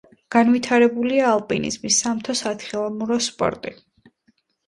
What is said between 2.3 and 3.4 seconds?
სათხილამურო